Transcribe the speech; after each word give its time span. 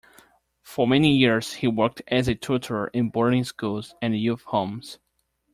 For 0.63 0.87
many 0.87 1.15
years 1.15 1.53
he 1.53 1.67
worked 1.67 2.01
as 2.07 2.27
a 2.27 2.33
tutor 2.33 2.87
in 2.87 3.09
boarding 3.11 3.43
schools 3.43 3.93
and 4.01 4.19
youth 4.19 4.41
homes. 4.45 4.97